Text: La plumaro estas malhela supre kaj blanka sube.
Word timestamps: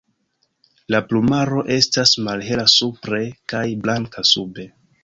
La 0.95 1.01
plumaro 1.09 1.61
estas 1.77 2.15
malhela 2.29 2.67
supre 2.79 3.25
kaj 3.55 3.65
blanka 3.87 4.31
sube. 4.35 4.73